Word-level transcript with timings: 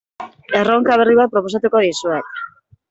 Erronka 0.61 0.97
berri 1.03 1.19
bat 1.21 1.37
proposatuko 1.37 1.87
dizuet. 1.89 2.43